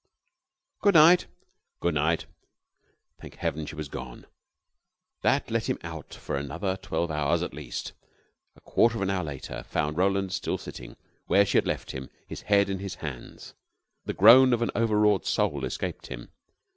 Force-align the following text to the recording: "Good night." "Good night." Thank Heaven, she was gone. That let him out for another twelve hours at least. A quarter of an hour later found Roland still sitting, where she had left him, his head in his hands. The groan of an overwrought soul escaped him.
"Good 0.81 0.95
night." 0.95 1.27
"Good 1.79 1.93
night." 1.93 2.25
Thank 3.19 3.35
Heaven, 3.35 3.67
she 3.67 3.75
was 3.75 3.87
gone. 3.87 4.25
That 5.21 5.51
let 5.51 5.69
him 5.69 5.77
out 5.83 6.15
for 6.15 6.35
another 6.35 6.75
twelve 6.77 7.11
hours 7.11 7.43
at 7.43 7.53
least. 7.53 7.93
A 8.55 8.61
quarter 8.61 8.95
of 8.97 9.03
an 9.03 9.11
hour 9.11 9.23
later 9.23 9.61
found 9.61 9.97
Roland 9.97 10.31
still 10.33 10.57
sitting, 10.57 10.95
where 11.27 11.45
she 11.45 11.59
had 11.59 11.67
left 11.67 11.91
him, 11.91 12.09
his 12.27 12.41
head 12.41 12.67
in 12.67 12.79
his 12.79 12.95
hands. 12.95 13.53
The 14.05 14.13
groan 14.13 14.53
of 14.53 14.63
an 14.63 14.71
overwrought 14.75 15.27
soul 15.27 15.63
escaped 15.65 16.07
him. 16.07 16.31